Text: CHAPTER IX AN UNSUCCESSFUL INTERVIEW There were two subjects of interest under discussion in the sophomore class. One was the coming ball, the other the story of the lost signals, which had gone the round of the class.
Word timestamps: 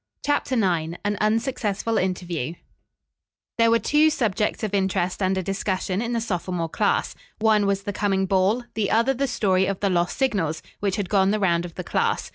CHAPTER 0.25 0.55
IX 0.55 0.95
AN 1.05 1.15
UNSUCCESSFUL 1.21 1.99
INTERVIEW 1.99 2.55
There 3.59 3.69
were 3.69 3.77
two 3.77 4.09
subjects 4.09 4.63
of 4.63 4.73
interest 4.73 5.21
under 5.21 5.43
discussion 5.43 6.01
in 6.01 6.13
the 6.13 6.19
sophomore 6.19 6.69
class. 6.69 7.13
One 7.37 7.67
was 7.67 7.83
the 7.83 7.93
coming 7.93 8.25
ball, 8.25 8.63
the 8.73 8.89
other 8.89 9.13
the 9.13 9.27
story 9.27 9.67
of 9.67 9.79
the 9.79 9.91
lost 9.91 10.17
signals, 10.17 10.63
which 10.79 10.95
had 10.95 11.07
gone 11.07 11.29
the 11.29 11.39
round 11.39 11.65
of 11.65 11.75
the 11.75 11.83
class. 11.83 12.29